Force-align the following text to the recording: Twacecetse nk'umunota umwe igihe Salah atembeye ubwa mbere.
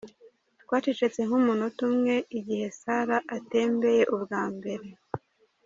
Twacecetse 0.61 1.19
nk'umunota 1.27 1.79
umwe 1.89 2.15
igihe 2.39 2.65
Salah 2.79 3.23
atembeye 3.37 4.03
ubwa 4.15 4.43
mbere. 4.55 4.87